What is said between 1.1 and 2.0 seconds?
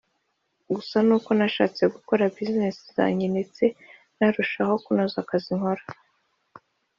uko nashatse